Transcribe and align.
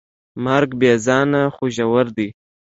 مرګ 0.43 0.69
بېځانه 0.79 1.41
خو 1.55 1.63
ژور 1.75 2.05
دی. 2.17 2.29